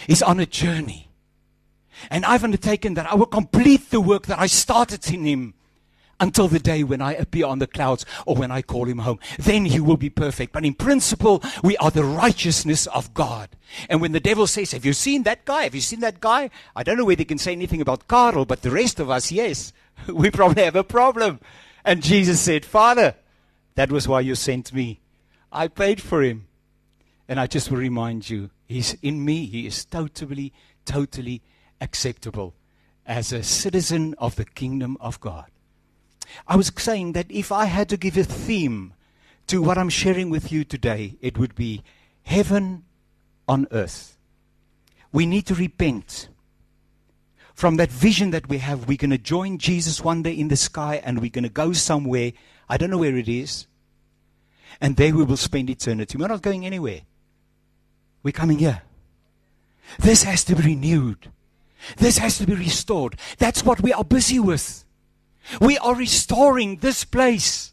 [0.06, 1.10] He's on a journey.
[2.10, 5.54] And I've undertaken that I will complete the work that I started in him
[6.20, 9.18] until the day when I appear on the clouds or when I call him home.
[9.38, 10.52] Then he will be perfect.
[10.52, 13.50] But in principle, we are the righteousness of God.
[13.88, 15.64] And when the devil says, Have you seen that guy?
[15.64, 16.50] Have you seen that guy?
[16.74, 19.30] I don't know whether he can say anything about Carl, but the rest of us,
[19.30, 19.72] yes.
[20.08, 21.40] we probably have a problem.
[21.84, 23.14] And Jesus said, Father,
[23.74, 25.00] that was why you sent me.
[25.52, 26.46] I paid for him.
[27.28, 29.46] And I just will remind you, he's in me.
[29.46, 30.52] He is totally,
[30.86, 31.42] totally
[31.80, 32.54] acceptable
[33.06, 35.50] as a citizen of the kingdom of God.
[36.46, 38.94] I was saying that if I had to give a theme
[39.46, 41.82] to what I'm sharing with you today, it would be
[42.22, 42.84] heaven
[43.48, 44.16] on earth.
[45.12, 46.28] We need to repent
[47.54, 48.86] from that vision that we have.
[48.86, 51.72] We're going to join Jesus one day in the sky and we're going to go
[51.72, 52.32] somewhere.
[52.68, 53.66] I don't know where it is.
[54.80, 56.18] And there we will spend eternity.
[56.18, 57.00] We're not going anywhere.
[58.22, 58.82] We're coming here.
[59.98, 61.30] This has to be renewed.
[61.96, 63.16] This has to be restored.
[63.38, 64.84] That's what we are busy with.
[65.60, 67.72] We are restoring this place.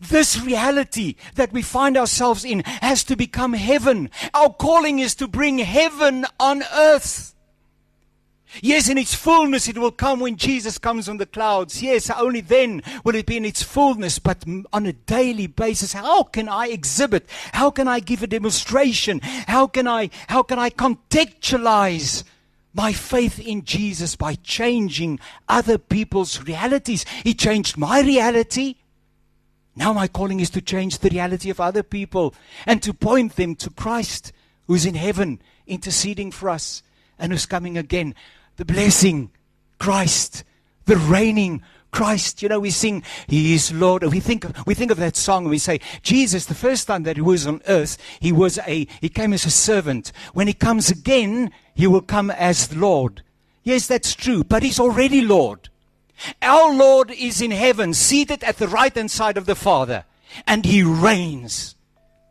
[0.00, 4.10] This reality that we find ourselves in has to become heaven.
[4.32, 7.34] Our calling is to bring heaven on earth.
[8.60, 11.82] Yes, in its fullness it will come when Jesus comes on the clouds.
[11.82, 14.18] Yes, only then will it be in its fullness.
[14.18, 17.28] But on a daily basis, how can I exhibit?
[17.52, 19.20] How can I give a demonstration?
[19.22, 22.24] How can I, how can I contextualize
[22.74, 27.04] my faith in Jesus by changing other people's realities?
[27.22, 28.76] He changed my reality.
[29.76, 32.34] Now my calling is to change the reality of other people
[32.66, 34.32] and to point them to Christ
[34.66, 36.82] who's in heaven interceding for us
[37.18, 38.14] and who's coming again
[38.56, 39.30] the blessing,
[39.78, 40.44] Christ,
[40.84, 41.62] the reigning
[41.94, 42.42] Christ.
[42.42, 44.02] You know, we sing, He is Lord.
[44.02, 47.14] We think, we think of that song and we say, Jesus, the first time that
[47.14, 50.10] He was on earth, He was a, He came as a servant.
[50.32, 53.22] When He comes again, He will come as Lord.
[53.62, 55.68] Yes, that's true, but He's already Lord.
[56.42, 60.04] Our Lord is in heaven, seated at the right hand side of the Father,
[60.48, 61.76] and He reigns.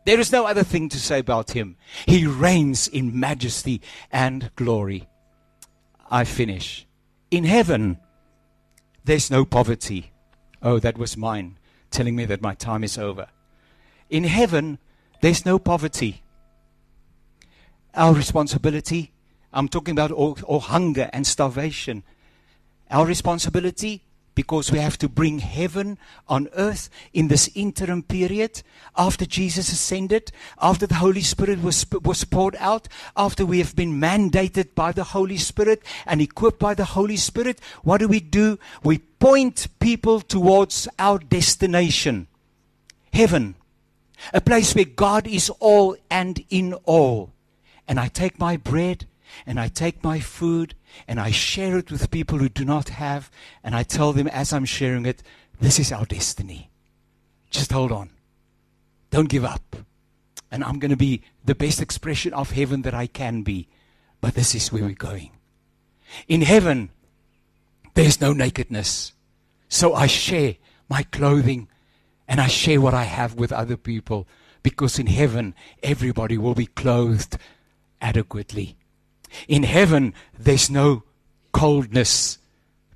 [0.04, 1.76] There is no other thing to say about Him.
[2.04, 3.80] He reigns in majesty
[4.12, 5.08] and glory.
[6.10, 6.86] I finish.
[7.30, 7.98] In heaven,
[9.04, 10.12] there's no poverty.
[10.62, 11.58] Oh, that was mine
[11.90, 13.28] telling me that my time is over.
[14.10, 14.78] In heaven,
[15.20, 16.22] there's no poverty.
[17.94, 19.12] Our responsibility,
[19.52, 22.02] I'm talking about all, all hunger and starvation.
[22.90, 24.02] Our responsibility
[24.34, 28.62] because we have to bring heaven on earth in this interim period
[28.96, 34.00] after Jesus ascended, after the Holy Spirit was, was poured out, after we have been
[34.00, 37.60] mandated by the Holy Spirit and equipped by the Holy Spirit.
[37.82, 38.58] What do we do?
[38.82, 42.26] We point people towards our destination
[43.12, 43.54] heaven,
[44.32, 47.32] a place where God is all and in all.
[47.86, 49.06] And I take my bread
[49.46, 50.74] and I take my food
[51.08, 53.30] and I share it with people who do not have,
[53.62, 55.22] and I tell them as I'm sharing it,
[55.60, 56.70] this is our destiny.
[57.50, 58.10] Just hold on.
[59.10, 59.76] Don't give up.
[60.50, 63.68] And I'm going to be the best expression of heaven that I can be.
[64.20, 65.30] But this is where we're going.
[66.28, 66.90] In heaven,
[67.94, 69.12] there's no nakedness.
[69.68, 70.56] So I share
[70.88, 71.68] my clothing
[72.28, 74.26] and I share what I have with other people
[74.62, 77.36] because in heaven, everybody will be clothed
[78.00, 78.76] adequately.
[79.48, 81.02] In heaven, there's no
[81.52, 82.38] coldness.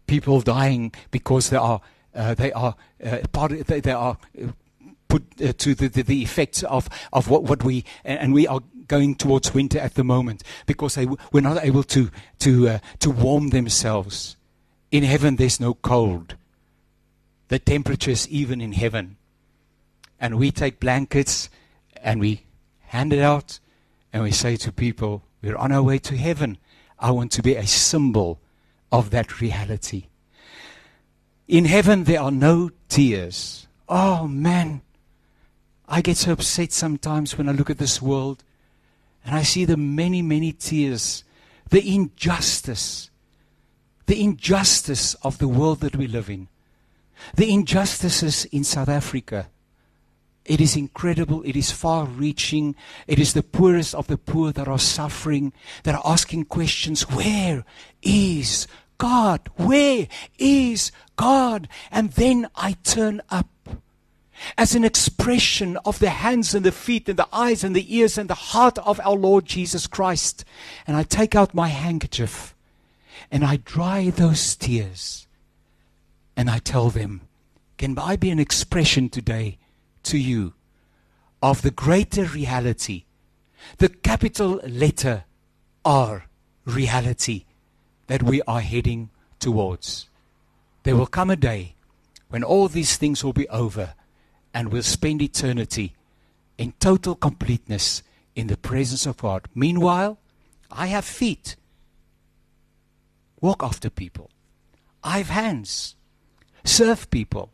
[0.06, 1.80] People dying because they are
[2.14, 2.74] uh, they are
[3.04, 4.48] uh, part they, they are uh,
[5.08, 8.60] put uh, to the, the, the, effects of, of what, what we and we are
[8.88, 13.10] going towards winter at the moment because they, we're not able to to uh, to
[13.10, 14.36] warm themselves.
[14.90, 16.34] In heaven, there's no cold.
[17.48, 19.16] The temperatures even in heaven,
[20.18, 21.50] and we take blankets
[22.02, 22.44] and we
[22.80, 23.58] hand it out,
[24.12, 26.58] and we say to people, we're on our way to heaven.
[26.98, 28.40] I want to be a symbol
[28.90, 30.06] of that reality.
[31.46, 33.66] In heaven, there are no tears.
[33.88, 34.82] Oh, man.
[35.88, 38.44] I get so upset sometimes when I look at this world
[39.24, 41.24] and I see the many, many tears,
[41.70, 43.10] the injustice,
[44.06, 46.48] the injustice of the world that we live in,
[47.34, 49.48] the injustices in South Africa.
[50.48, 51.42] It is incredible.
[51.44, 52.74] It is far reaching.
[53.06, 57.02] It is the poorest of the poor that are suffering, that are asking questions.
[57.02, 57.66] Where
[58.02, 59.50] is God?
[59.56, 61.68] Where is God?
[61.90, 63.50] And then I turn up
[64.56, 68.16] as an expression of the hands and the feet and the eyes and the ears
[68.16, 70.46] and the heart of our Lord Jesus Christ.
[70.86, 72.54] And I take out my handkerchief
[73.30, 75.26] and I dry those tears
[76.38, 77.20] and I tell them,
[77.76, 79.58] Can I be an expression today
[80.04, 80.54] to you
[81.42, 83.04] of the greater reality,
[83.78, 85.24] the capital letter
[85.84, 86.26] R
[86.64, 87.44] reality
[88.06, 90.08] that we are heading towards?
[90.82, 91.74] There will come a day
[92.28, 93.94] when all these things will be over
[94.54, 95.94] and we'll spend eternity
[96.56, 98.02] in total completeness
[98.34, 99.46] in the presence of God.
[99.54, 100.18] Meanwhile,
[100.70, 101.56] I have feet.
[103.40, 104.30] Walk after people.
[105.02, 105.94] I have hands.
[106.64, 107.50] Serve people.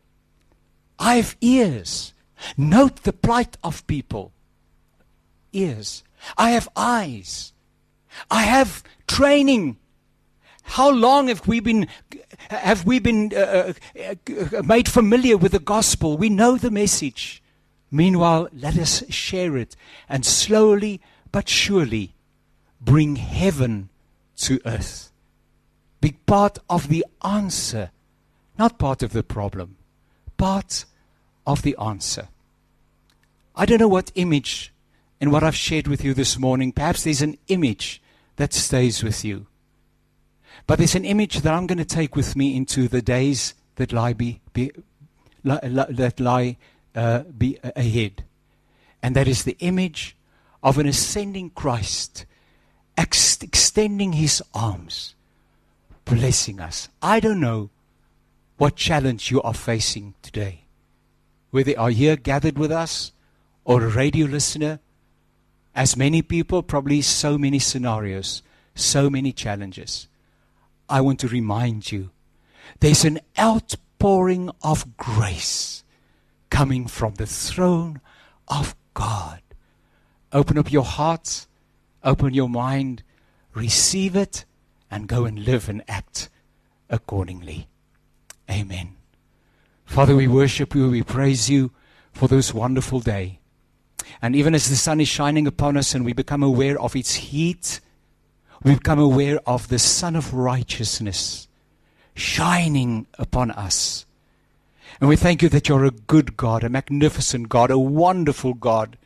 [0.97, 2.13] I have ears.
[2.57, 4.31] Note the plight of people.
[5.53, 6.03] Ears.
[6.37, 7.53] I have eyes.
[8.29, 9.77] I have training.
[10.63, 11.87] How long have we been
[12.49, 16.17] have we been uh, uh, made familiar with the gospel?
[16.17, 17.43] We know the message.
[17.91, 19.75] Meanwhile, let us share it
[20.09, 22.13] and slowly but surely
[22.81, 23.89] bring heaven
[24.37, 25.11] to earth.
[26.01, 27.91] Be part of the answer,
[28.57, 29.77] not part of the problem,
[30.37, 30.85] part
[31.45, 32.27] of the answer.
[33.55, 34.73] I don't know what image
[35.19, 36.71] in what I've shared with you this morning.
[36.71, 38.01] Perhaps there's an image
[38.35, 39.47] that stays with you.
[40.67, 43.93] But there's an image that I'm going to take with me into the days that
[43.93, 44.71] lie, be, be,
[45.43, 46.57] li, li, that lie
[46.95, 48.23] uh, be ahead.
[49.01, 50.15] And that is the image
[50.63, 52.25] of an ascending Christ
[52.97, 55.15] ex- extending his arms,
[56.05, 56.89] blessing us.
[57.01, 57.69] I don't know
[58.57, 60.64] what challenge you are facing today.
[61.55, 63.13] Whether are here gathered with us
[63.63, 64.81] or a radio listener,
[65.73, 68.43] as many people, probably so many scenarios,
[68.75, 70.09] so many challenges.
[70.89, 72.09] I want to remind you
[72.81, 75.85] there's an outpouring of grace
[76.49, 78.01] coming from the throne
[78.49, 79.39] of God.
[80.33, 81.47] Open up your heart,
[82.03, 83.01] open your mind,
[83.53, 84.43] receive it,
[84.91, 86.27] and go and live and act
[86.89, 87.69] accordingly.
[88.51, 88.97] Amen.
[89.85, 91.71] Father, we worship you, we praise you
[92.11, 93.39] for this wonderful day.
[94.21, 97.15] And even as the sun is shining upon us and we become aware of its
[97.15, 97.79] heat,
[98.63, 101.47] we become aware of the Sun of Righteousness
[102.15, 104.05] shining upon us.
[104.99, 108.97] And we thank you that you're a good God, a magnificent God, a wonderful God,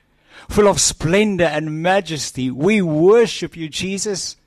[0.47, 2.51] full of splendor and majesty.
[2.51, 4.37] We worship you, Jesus.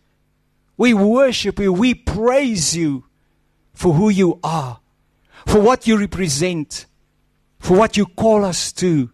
[0.76, 1.72] We worship you.
[1.72, 3.04] We praise you
[3.74, 4.80] for who you are,
[5.46, 6.86] for what you represent,
[7.58, 9.10] for what you call us to,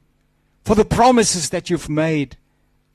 [0.64, 2.36] for the promises that you've made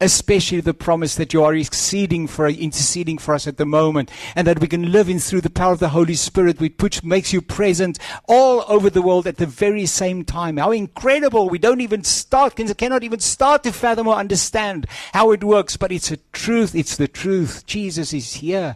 [0.03, 4.45] especially the promise that you are exceeding for interceding for us at the moment and
[4.45, 7.41] that we can live in through the power of the Holy Spirit which makes you
[7.41, 10.57] present all over the world at the very same time.
[10.57, 11.49] How incredible.
[11.49, 15.91] We don't even start, cannot even start to fathom or understand how it works, but
[15.91, 16.75] it's a truth.
[16.75, 17.65] It's the truth.
[17.65, 18.75] Jesus is here.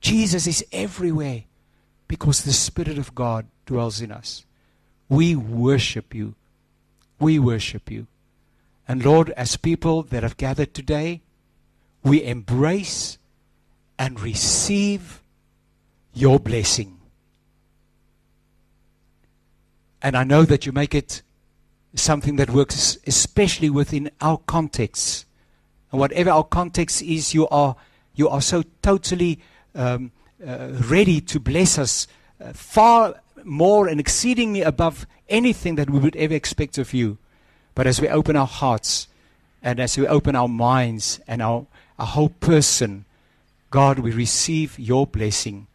[0.00, 1.44] Jesus is everywhere
[2.08, 4.44] because the Spirit of God dwells in us.
[5.08, 6.34] We worship you.
[7.18, 8.06] We worship you.
[8.88, 11.22] And Lord, as people that have gathered today,
[12.02, 13.18] we embrace
[13.98, 15.22] and receive
[16.12, 16.98] your blessing.
[20.02, 21.22] And I know that you make it
[21.94, 25.26] something that works especially within our context.
[25.90, 27.76] And whatever our context is, you are,
[28.14, 29.38] you are so totally
[29.74, 30.10] um,
[30.44, 32.08] uh, ready to bless us
[32.40, 33.14] uh, far
[33.44, 37.18] more and exceedingly above anything that we would ever expect of you.
[37.74, 39.08] But as we open our hearts
[39.62, 41.66] and as we open our minds and our,
[41.98, 43.04] our whole person,
[43.70, 45.66] God, we receive your blessing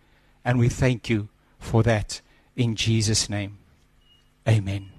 [0.46, 2.22] and we thank you for that
[2.56, 3.58] in Jesus' name.
[4.48, 4.97] Amen.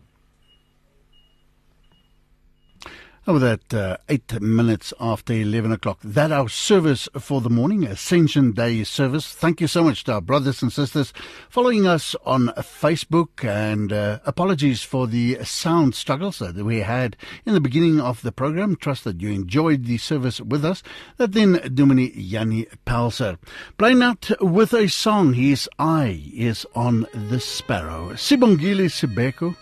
[3.31, 5.99] Oh, that uh, eight minutes after 11 o'clock.
[6.03, 9.35] That our service for the morning, Ascension Day service.
[9.35, 11.12] Thank you so much to our brothers and sisters
[11.51, 13.45] following us on Facebook.
[13.45, 18.33] And uh, apologies for the sound struggles that we had in the beginning of the
[18.33, 18.76] program.
[18.76, 20.83] Trust that you enjoyed the service with us.
[21.18, 23.37] That then Dominee Jannie Pelser.
[23.76, 25.35] Playing out with a song.
[25.35, 28.12] His eye is on the sparrow.
[28.12, 29.55] Sibongile Sibeko